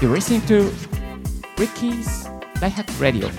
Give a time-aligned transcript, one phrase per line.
[0.00, 0.70] You're listening to
[1.56, 2.28] Ricky's
[2.60, 3.30] Lifehack Radio.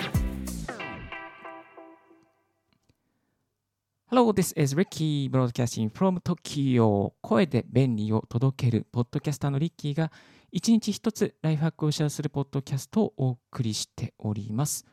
[4.07, 7.11] Hello, this is Ricky broadcasting from Tokyo.
[7.21, 10.11] 声で便利を届けるポッドキャスターのリッキーが
[10.52, 14.86] 一日一つライフハックをシェアするポッドキャストをお送りしております。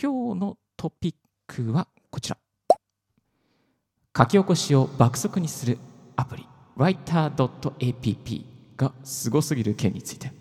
[0.00, 1.14] 今日のトピッ
[1.46, 2.36] クはこちら。
[4.16, 5.78] 書き起こしを爆速にする
[6.16, 8.44] アプリ writer.app
[8.76, 10.37] がすごすぎる件について。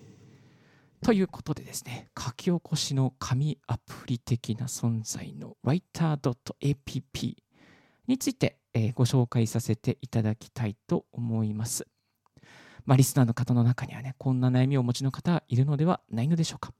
[1.03, 7.35] ということでですね、書き起こしの紙アプリ的な存在の writer.app
[8.07, 11.87] について、えー、ご紹介させていただきたいと思います。
[12.85, 16.73] まあ、リスナーの方の中にはね、こんな悩みをお持ちの方はいるのではないのでしょうか。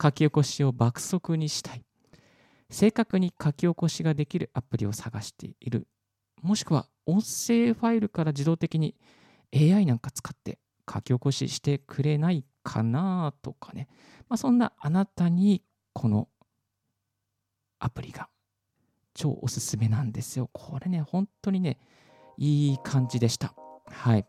[0.00, 1.84] 書き起こしを爆速にしたい。
[2.70, 5.88] 正確に書き起こしができるアプリを探している。
[6.42, 8.94] もしくは音声ファイルから自動的に
[9.54, 10.58] AI なんか使って
[10.90, 13.88] 書き起こししてくれないかなとかね。
[14.28, 15.62] まあ、そんなあなたに
[15.94, 16.28] この
[17.78, 18.28] アプリが
[19.14, 20.50] 超おすすめなんですよ。
[20.52, 21.78] これね、本当にね、
[22.36, 23.54] いい感じでした。
[23.86, 24.26] はい。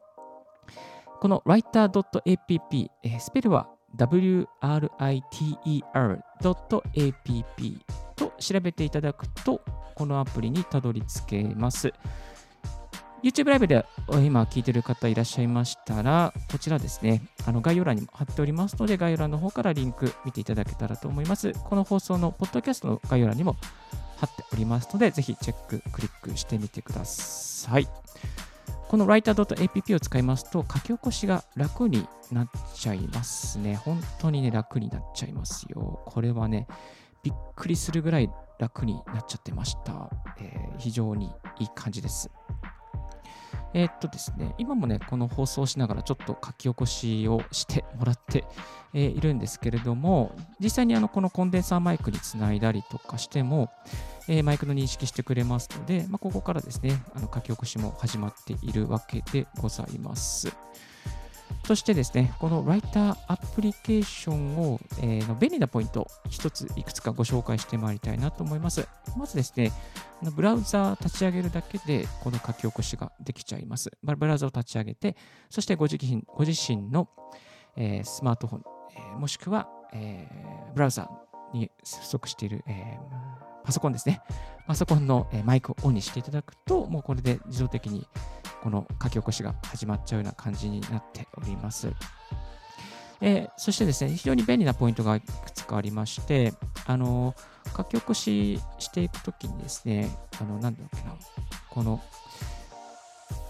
[1.20, 5.20] この writer.app、えー、スペルは writer.app
[8.16, 9.62] と調べていただくと、
[9.96, 11.92] このアプリにたどり着けます。
[13.24, 13.86] YouTube ライブで
[14.24, 21.54] 今聞いてる方いらっしゃいましたら、こちらですね、あの概要欄にも貼っておりますので、概要欄の方からリンク見ていただけたらと思います。
[21.66, 23.58] この放送のポッドキャストの概要欄にも
[24.18, 27.88] 貼っておりますので、ぜひチェック、クリックしてみてください。
[28.88, 33.76] この writer.app を使いますと、書き起こしが楽になっちゃいますね。
[33.76, 36.02] 本当にね、楽になっちゃいますよ。
[36.06, 36.68] これはね、
[37.22, 40.10] びっくりするぐらい楽になっちゃってました。
[40.40, 42.32] えー、非常にいい感じです。
[43.74, 48.46] えー、っとですね、今もね、この放送しながらちょっと書き起こしをしてもらって、
[48.94, 53.70] えー、いるんですけれども、実際にあのこのコンデンサーマイクにつないだりとかしても、
[54.28, 60.56] えー、マイクの認識してくれますので、まあ、ここからですね、あの書き起こしも始まっているわけでございます。
[61.66, 68.88] そしてですね、このライターアプリケーションを、えー、の便利なポイント、一ついくつかご紹介してまいりたいなと思います。
[69.16, 69.72] まずですね、
[70.36, 73.92] ブラウザー立ち上げるだけで、この書き起こしができちゃいます。
[74.02, 75.16] ブラウザを立ち上げて、
[75.50, 77.08] そしてご自身ご自身の、
[77.76, 78.62] えー、スマートフォン、
[78.96, 80.28] えー、もしくは、え、
[80.74, 81.10] ブラウザ
[81.54, 84.20] に接続している、えー、パソコンですね。
[84.66, 88.08] パソコンの、マイクをオンにしていただくと、もうこれで自動的に
[88.64, 91.94] この書き起こしが始まっちゃうような感じになっております。
[93.22, 96.52] えー、そしてですね、非常に便利なポイントがいくつかありまして、
[96.88, 97.36] あの
[97.78, 100.10] 書き起こししていくときにですね、
[100.42, 101.14] あの、なんだっけな、
[101.70, 102.02] この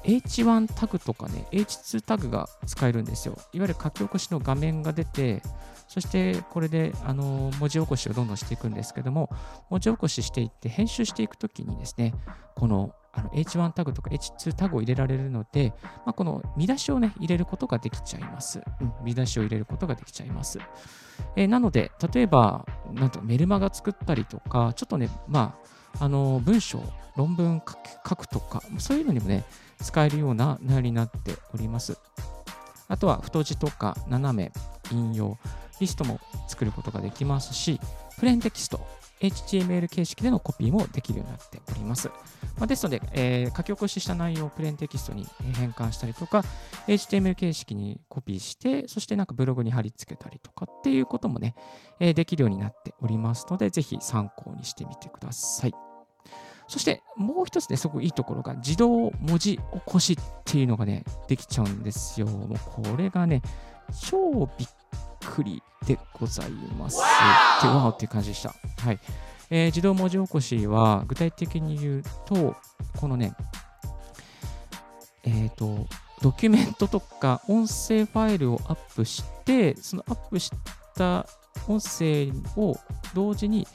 [0.04, 3.36] H1 タグとかね、H2 タグが使えるんですよ。
[3.54, 5.42] いわゆる書き起こしの画面が出て、
[5.90, 9.30] そしてこれであの文字起こしをどんどんしていくんですけども、
[9.72, 12.14] 文字起こししていって編集していくときにですね、
[12.56, 15.74] このあの H1 タグとか H2 タグを入れられるので、
[16.06, 18.62] まあ、この見出しをね、入れることができちゃいます。
[18.82, 20.60] うん、見出しを入れることができちゃいます。
[21.36, 25.58] えー、なので、例えば、なんとメルマガ作ったりとか、ちょっとね、ま
[25.98, 26.84] あ、あの文章、
[27.16, 27.64] 論文
[28.08, 29.44] 書くとか、そういうのにもね、
[29.82, 31.98] 使えるような内容になっております。
[32.88, 34.52] あとは、太字とか斜め、
[34.92, 35.38] 引用、
[35.80, 37.80] リストも作ることができますし、
[38.18, 38.86] プレーンテキスト、
[39.22, 42.10] HTML 形式でのコピーもできるようになっております。
[42.58, 46.44] まあ、ですので、えー、書き起こしした内容をプレーンテキストに変換したりとか、
[46.88, 51.56] HTML 形式にコピーして、そしてなんかブログに貼り付けたりとかっていうこともね、
[52.00, 55.74] えー、できるようになっておりますので、ぜひ参考にしてみてください。
[56.70, 62.28] そしてもう一つね、すごくいいところが自動文字起こしっていうのがね、できちゃうんですよ。
[62.28, 63.42] もうこれがね、
[64.08, 64.68] 超びっ
[65.30, 67.00] くりでございます。
[67.00, 68.54] ってわおっていう感じでした。
[68.80, 69.00] はい。
[69.52, 72.56] えー、自動文字起こしは具体的に言うと、
[72.98, 73.34] このね、
[75.24, 75.88] えっ、ー、と、
[76.22, 80.52] ドキュメントとか音声ファイルをアップして、そのアップし
[80.96, 81.26] た
[81.68, 82.76] 音声を
[83.14, 83.68] 同時に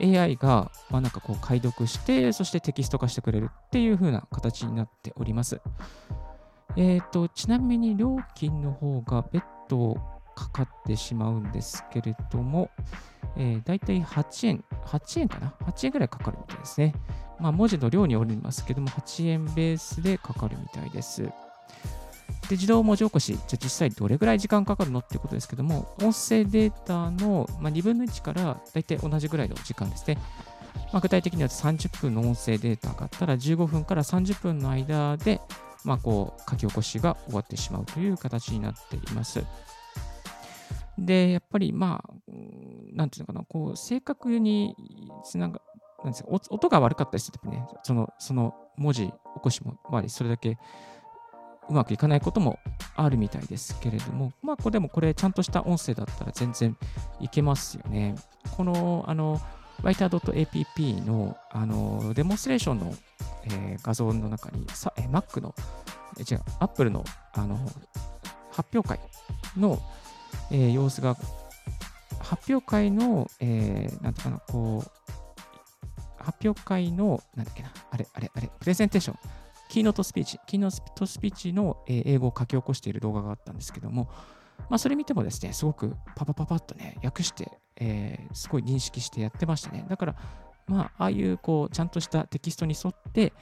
[0.00, 5.60] AI が、まあ、なんかこう解読して、そしてテキスト化してくれるっていう風な形になっております。
[6.76, 9.98] えっ、ー、と、ちなみに料金の方が別途
[10.34, 12.70] かかってしまうんですけれども、
[13.36, 16.94] えー、大体8円、8円かな ?8 円ぐらいかかるみたいですね。
[17.40, 21.22] まあ、文字の量によりますけども、8円ベースでかかるみたいです。
[21.22, 21.30] で、
[22.52, 30.18] 自動文字起こし、じゃあ実際どれぐらい時間かかるのってことですけども、音声データの、ま、2分の1から大体同じぐらいの時間ですね。
[30.92, 35.40] まあ、具体的には30分の音声データがあったら15分から30分の間で、
[35.84, 39.44] まあ、こう書き起こしが終わってしまうという形になっています。
[41.04, 42.14] で、やっぱりまあ、
[42.92, 44.74] なんていうのかな、こう、正確に
[45.24, 45.60] つなが、
[46.02, 49.12] なんですか音が悪かったりするとね、その、その文字起
[49.42, 50.58] こしも、まあ、それだけ
[51.68, 52.58] うまくいかないことも
[52.96, 56.76] あるみたいですけれども、まあ、これでもこれ、ちゃんとした音声だったら全然
[57.20, 58.16] いけますよね。
[58.56, 59.40] この、あの、
[59.82, 62.94] writer.app のあのデモンストレーションの、
[63.44, 65.54] えー、画像の中にさ、えー、Mac の、
[66.18, 67.58] えー、違う、Apple のあの
[68.52, 69.00] 発表会
[69.56, 69.80] の、
[70.50, 71.16] えー、様子が、
[72.20, 79.18] 発表会の、えー、なんていうかな、こう、発表会の、なんだっけな、あれ、あれ、あれ、プレゼンテーション、
[79.68, 84.08] キーノートスピーチ、キーノートスピーチの、えー、英語を書き起こしている動画があったんですけども、
[84.68, 89.84] まあ、それ見てもですね、すごくパパパパッとね、訳して、えー、すごい認識してやってましたね。
[89.88, 90.16] だから、
[90.66, 93.32] まあ、ああいうこうちゃんとしたテキストに沿って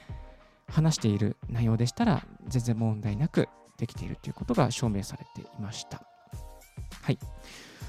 [0.67, 3.47] 話している内容でしたら、全然問題なく
[3.77, 6.10] できているということが証明されていました。
[7.01, 7.19] はい。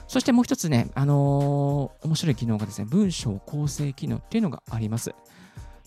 [0.09, 5.15] そしてもう一つね、あのー、面白い機能がですね、文章構成機能っていうのがあります。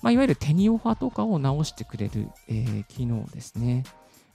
[0.02, 3.84] まあ、いわゆるテニオファとかを直してくれる、えー、機能ですね。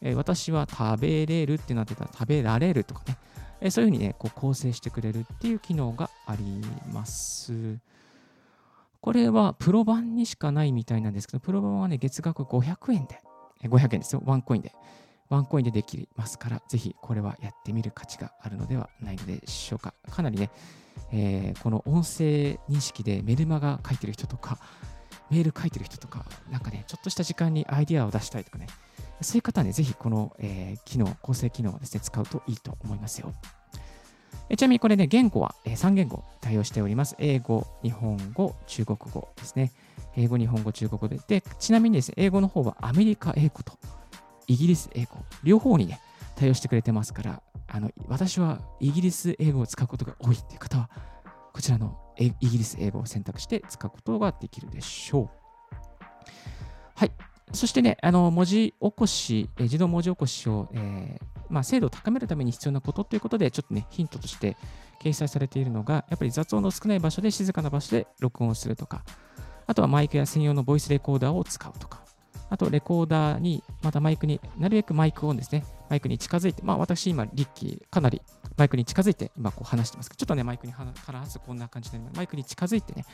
[0.01, 3.17] えー、私は食べれるってなってたら食べられるとかね、
[3.61, 6.61] えー、そういうふうにね、こう構成してくれるっていう機能があり
[6.93, 7.79] ます。
[9.01, 13.21] これはプロ版にしかないみたいなんですけど、プロ版はね、月額500円で、
[13.63, 14.75] 500円ですよ、ワンコインで。
[15.31, 19.95] ワンコインでできますから、ぜひこれはやってみる価値があるのではないのでしょうか。
[20.11, 20.51] かなりね、
[21.13, 24.59] えー、この音声認識でメルマガ書いてる人とか、
[25.31, 28.67] メール書いてる人とか、なんかね、ちょっとした時間にアイディアを出したいとかね、
[29.23, 33.33] そういう方はね、ぜひこの、えー、機能、構成機能をですね、使うといいと思いますよ。
[34.49, 37.15] えちなみにこれね、言語は、えー、3言語対応しております。
[37.19, 39.71] 英語、日本語、中国語ですね。
[40.17, 41.21] 英語、日本語、中国語で。
[41.29, 43.79] で、ちなみにですね、英語の方はアメリカ英語と
[44.51, 46.01] イギリス英語、両方にね、
[46.35, 50.91] 対応してくれてますから、あの私はイギリス英語を使うことが多いっていう方は、
[51.53, 55.29] こちらのイギリス英語を選択して使うことができるでしょう。
[56.97, 57.13] はい。
[57.53, 64.57] そしてね、あの文字起こし、自動文字起こしを、えー、まあ、精度を高めるために必要なことということで、ちょっとね、ヒントとして
[65.01, 69.05] 掲載されているのが、やっぱり雑音の少ない場所で静かな場所で録音するとか、
[69.69, 72.03] あとはマイクや専用のボイスレコーダーを使うとか、
[72.51, 78.21] あとレコーダーに、またマイクに、なるべくマイクオンですね、マイクに近づいて、まあ私今、リッキー、かなり
[78.57, 83.05] マイクに近づいて今こう話してますけど、ちょっとね、マイクに話すこんな感じで、マイクに近づいてね、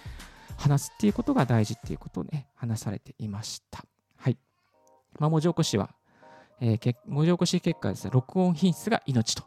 [0.57, 3.85] 話すっていうことが大事っていうことをね、話されていました。
[4.17, 4.39] はい。
[5.19, 5.91] まあ、文字起こしは、
[6.61, 9.45] えー、文字起こし結果ですね、録音品質が命と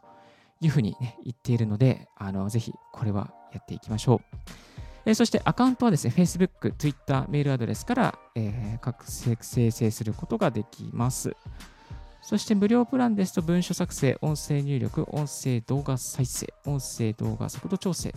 [0.60, 4.79] いうふうに、ね、言っているので、あのぜひこれはやっていきましょう。
[5.06, 11.34] えー、そしてアカウントはですね、Facebook、Twitter、メールアドレスから、えー、各生成することができます。
[12.22, 18.14] そして無料プランですと文書作成、音声入力、音声動画再生、音声動画速度調整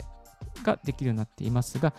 [0.64, 1.94] ができるようになっていますが、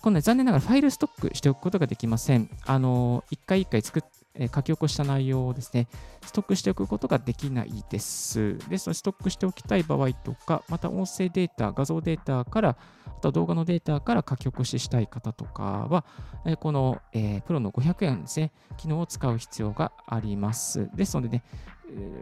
[0.00, 2.50] このね、残念ながらファイルストックしておくことができません。
[2.66, 4.02] あの、一回一回作っ
[4.38, 5.88] え書き起こした内容をですね、
[6.22, 8.58] ストックしておくことができないです。
[8.68, 12.76] ですので、ストックしておきたい場合とか、また音声データ、画像データから、
[13.06, 16.04] あとは動画のデータから書き起こししたい方とかは、
[16.46, 20.88] えこの、え、プロの500円ですね、機能を使う必要があります。
[20.94, 21.44] ですのでね、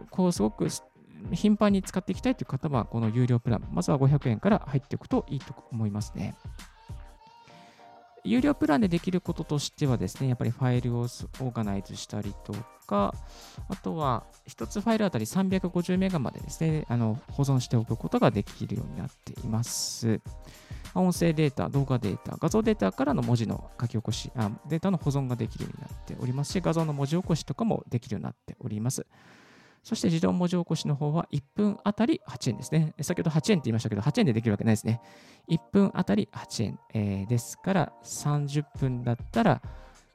[0.09, 0.67] こうすごく
[1.31, 6.35] 頻繁に使っていきたいという方は、この有料プラン、まずは500円から入っておくといいと思いますね。
[8.23, 12.53] 有料プランでできることとしてはですね、やっぱりファイルをオーガナイズしたりと
[12.85, 13.13] か、
[13.69, 20.19] あとは1つファイルあたり350メガまでですね、あの保存しておくことができるようになっています。
[20.95, 29.05] 音声データ、動画データ、画像データからの文字の書き起こしあ、データの保存ができるようになっておりますし、画像の文字起こしとかもできるようになっております。
[29.87, 32.93] そして自動文字起こしの方は1分あたり8円ですね。
[32.99, 34.99] 先ほど8円って言いましたけど、8円でできるわけないですね。
[35.49, 39.61] 1分あたり8円、えー、ですから、30分だったら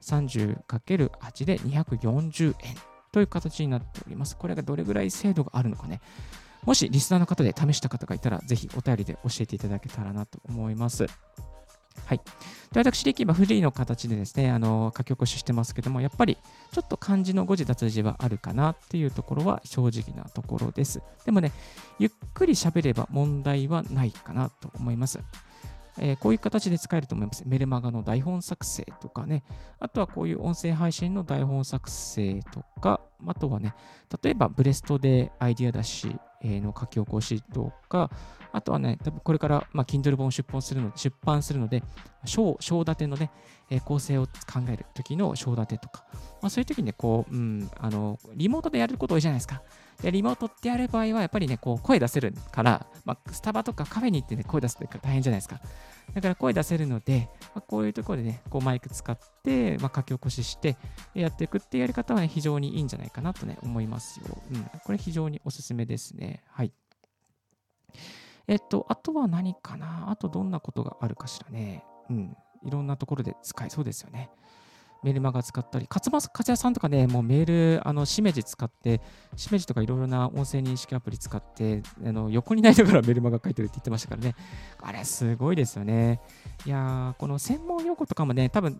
[0.03, 2.75] 30×8 で240円
[3.11, 4.37] という形になっております。
[4.37, 6.01] これがどれぐらい精度があるのかね。
[6.65, 11.07] もしリスナーの方で試した方がいたら、ぜひお便りで教えていただけたらなと思います。
[12.05, 12.21] はい。
[12.71, 16.37] で私、できればフリーの形でですね、あの書き起こししてますけども、やっぱり
[16.71, 21.01] ちょっと漢字の誤字脱字はあるかなっていうところは正直なところです。
[21.25, 21.51] でもね、
[21.99, 25.19] ゆっくり喋れば問題はないかなと思います。
[25.99, 27.43] えー、こういう形で使えると思います。
[27.45, 29.43] メルマガの台本作成とかね、
[29.79, 33.75] あとはこういう音声配信の台本作成とか、あとはね、
[34.23, 38.09] 例えばブレストでアイディア出しの書き起こしとか、
[38.53, 41.83] あとはね、多分これから、まあ、Kindle 本を出版するの出版するので、
[42.25, 43.31] 章立てのね、
[43.69, 46.05] え構成を考えるときの章立てとか、
[46.41, 49.63] まあ、そういうときにね、こう、うん、あの、リモートでやること多いじゃないですか。
[50.01, 55.59] で、リモートってやる場合は、やっぱりね、こう、声出せるから、まあ、スタバとかカフェに行ってね、声出すって大変じゃないですか。
[56.13, 60.77] だから声出せるので、まあ、こういうところでね、こうマイク使って、まあ、書き起こしして
[61.15, 64.25] やっていくっていうやり方はね、非常にいいんじゃないかなとね、思いますよ。
[64.51, 64.63] うん。
[64.83, 66.43] これ非常におすすめですね。
[66.49, 66.71] はい。
[68.47, 70.09] えっと、あとは何かな？
[70.09, 71.83] あとどんなことがあるかしらね。
[72.09, 72.37] うん。
[72.65, 74.29] いろんなところで使えそうですよね。
[75.03, 79.01] メルマガ使ったり、勝間勝也さんとかね、もうメール、あの、しめじ使って、
[79.35, 84.35] しめじとかいろいろな音声認識アプリ使って、あの横にないながらメルマガ書いてるって言ってましたからね。
[84.81, 86.21] あれ、すごいですよね。
[86.65, 88.79] いやー、この専門用語とかもね、多分、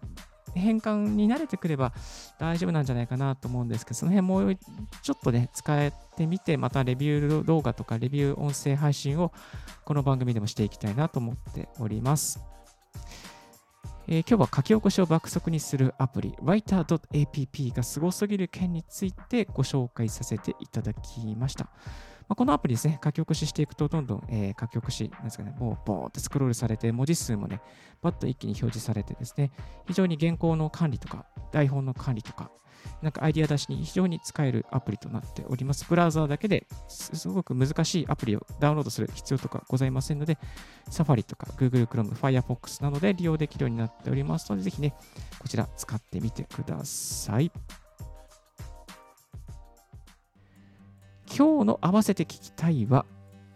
[0.55, 1.93] 変換に慣れてくれば
[2.39, 4.55] 大丈夫なんじゃないかなと思うんですけど、その辺もう
[5.01, 9.31] ちょっとね、使えてみて、またレビュー動画とかレビュー音声配信を
[9.85, 12.39] この番組でもしていきたいなと思っております。
[14.07, 21.69] えー、今日は書き起こしを爆速にするアプリ writer.app がすごすぎる件についてご紹介させていただきました。
[22.27, 27.61] まあ、このアプリですね、書き起こししていくと、どんどん、えー、書き起こし、なんですかね、もうボーってスクロールされて、文字数もね、
[28.01, 29.51] バッと一気に表示されてですね、
[29.87, 32.51] 非常に原稿の管理とか、台本の管理とか、
[33.01, 35.85] なんかアイディア出しに非常に使えるアプリとなっております。
[35.87, 40.37] ブラウザーだけですごく難しいアプリをダウンロードする必要とかございませんので、
[40.89, 44.95] Safari とか Google Chrome、Firefox などで利用できるようになっておりますので、ぜひね、
[45.39, 47.51] こちら使ってみてください。
[51.27, 53.05] 今日の合わせて聞きたいは、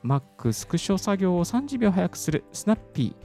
[0.03, 3.15] Mac スクショ作業を30秒早くする Snappy フ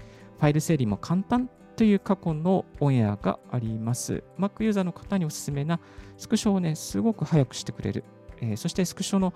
[0.40, 4.24] ァイル整理も簡単という過去のオンエアがあります。
[4.38, 5.80] Mac ユーザーの方におすすめな
[6.16, 8.04] スクショをね、すごく早くしてくれる。
[8.40, 9.32] えー、そしてスクショの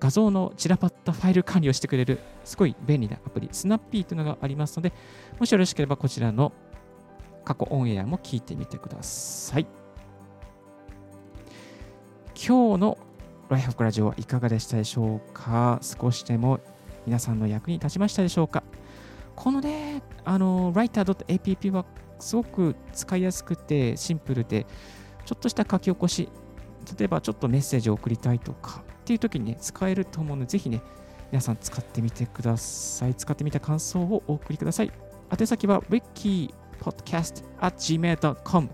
[0.00, 4.92] 画像の散らばったファイル管理をしてくれる、すごい便利なアプリ、Snappy というのがありますので、
[5.38, 6.52] もしよろしければこちらの
[7.44, 9.66] 過去オンエアも聞いてみてください。
[12.34, 12.98] 今日の
[13.48, 15.78] ライフクラジオはいかがでしたでしょうか？
[15.82, 16.58] 少しでも
[17.06, 18.62] 皆さんの役に立ちましたでしょうか？
[19.34, 21.84] このね、あの、writer.app は
[22.18, 24.66] すごく使いやすくてシンプルで、
[25.24, 26.28] ちょっとした書き起こし、
[26.98, 30.80] 例えばちょっとメッセージを送りたいとかっていう時にね、使えると思うので、ぜひね、
[31.30, 33.14] 皆さん使ってみてください。
[33.14, 34.90] 使ってみた感想をお送りください。
[35.38, 38.70] 宛先は wikipodcast.gmail.com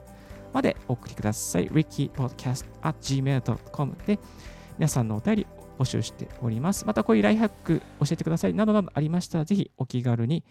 [0.52, 1.68] までお送りください。
[1.70, 4.18] wikipodcast.gmail.com で
[4.78, 5.46] 皆さんのお便り
[5.78, 6.86] 募集しております。
[6.86, 10.44] またこういうライフハック教えてくださいなどなどありましたら、ぜひお気軽に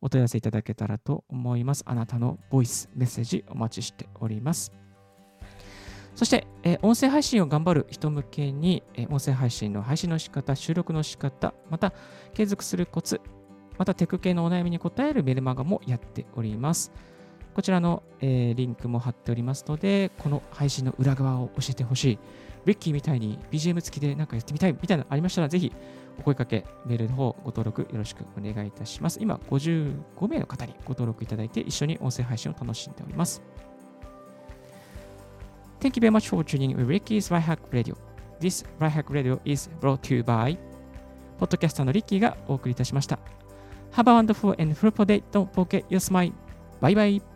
[0.00, 1.82] お問い合わせいただけたらと思います。
[1.86, 4.72] あなたのボイス、メッセージお待ちしております。
[6.14, 11.92] そして、え音声配信を頑張る人向けに、え音声配信の配信の仕方、収録の仕方、また
[12.32, 13.20] 継続するコツ、
[13.76, 16.90] またテク系のお悩みに答えるメルマガもやっております。
[17.56, 22.18] こちらの、えー、リンクも貼っておりますので、この配信の裏側を教えてほしい。
[22.66, 25.72] リッキーみたいに BGM 付きでなんかやってみたいみたいなのありましたら、ぜひ
[26.18, 29.18] お声かけ、メールの方ご登録よろしくお願いいたします。
[29.22, 33.42] 今、55名の方にご登録いただいて、一緒に音声配信を楽しんでおります。
[35.80, 37.96] Thank you very much for tuning in Ricky's Right Hack Radio.
[38.38, 40.58] This Right Hack Radio is brought to you by
[41.38, 43.18] ポッドキャスターのリッキーがお送りいたしました。
[43.92, 45.22] Have a wonderful and fruitful day.
[45.32, 46.34] Don't forget your smile.
[46.82, 47.35] Bye bye.